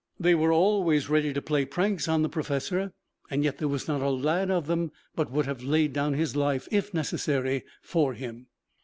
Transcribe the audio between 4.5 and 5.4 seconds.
them but